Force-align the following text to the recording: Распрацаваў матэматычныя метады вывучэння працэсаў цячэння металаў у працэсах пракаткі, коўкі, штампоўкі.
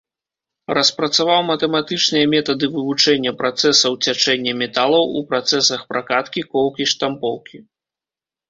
Распрацаваў 0.77 1.41
матэматычныя 1.51 2.25
метады 2.35 2.65
вывучэння 2.77 3.31
працэсаў 3.41 3.91
цячэння 4.07 4.51
металаў 4.63 5.03
у 5.21 5.23
працэсах 5.33 5.81
пракаткі, 5.93 6.41
коўкі, 6.57 6.83
штампоўкі. 6.95 7.57